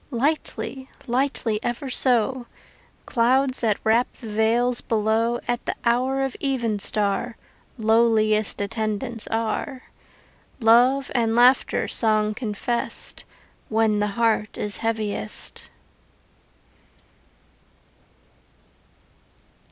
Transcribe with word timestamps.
Lightly, 0.09 0.89
lightly 1.05 1.59
ever 1.61 1.87
so: 1.87 2.47
Clouds 3.05 3.59
that 3.59 3.77
wrap 3.83 4.11
the 4.13 4.29
vales 4.29 4.81
below 4.81 5.39
At 5.47 5.63
the 5.67 5.75
hour 5.85 6.23
of 6.23 6.35
evenstar 6.41 7.35
Lowliest 7.77 8.59
attendants 8.59 9.27
are; 9.27 9.83
Love 10.59 11.11
and 11.13 11.35
laughter 11.35 11.87
song 11.87 12.33
confessed 12.33 13.25
When 13.69 13.99
the 13.99 14.07
heart 14.17 14.57
is 14.57 14.77
heaviest. 14.77 15.69